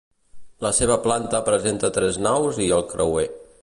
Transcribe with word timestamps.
La 0.65 0.71
seva 0.77 0.95
planta 1.03 1.43
presenta 1.51 1.93
tres 1.99 2.21
naus 2.29 2.63
i 2.69 2.73
el 2.81 2.87
creuer. 2.97 3.33